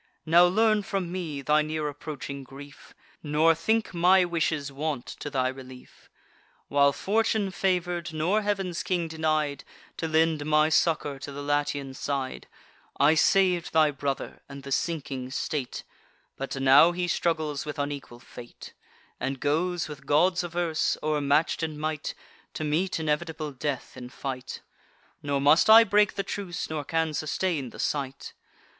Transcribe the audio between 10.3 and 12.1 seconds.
my succour to the Latian